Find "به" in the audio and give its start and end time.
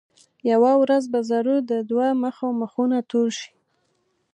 1.11-1.19